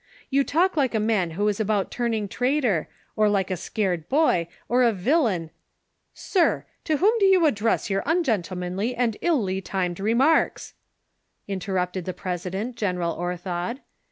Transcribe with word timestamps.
"You 0.31 0.43
talk 0.43 0.75
like 0.75 0.95
a 0.95 0.99
man 0.99 1.29
who 1.37 1.47
is 1.47 1.59
about 1.59 1.91
turning 1.91 2.27
traitor, 2.27 2.87
or 3.15 3.29
like 3.29 3.51
a 3.51 3.55
scared 3.55 4.09
boy, 4.09 4.47
or 4.67 4.81
a 4.81 4.91
villain 4.91 5.51
"—"Sir 6.31 6.65
I 6.67 6.71
to 6.85 6.97
whom 6.97 7.13
do 7.19 7.25
you 7.25 7.45
address 7.45 7.87
your 7.87 8.01
ungentlemanly 8.07 8.95
and 8.95 9.15
illy 9.21 9.61
timed 9.61 9.99
remarks 9.99 10.73
V" 11.45 11.53
interrupted 11.53 12.05
the 12.05 12.15
president. 12.15 12.77
General 12.77 13.15
Orthod. 13.15 13.81